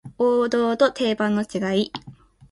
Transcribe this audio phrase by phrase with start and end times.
[0.17, 1.91] 王道と定番の違い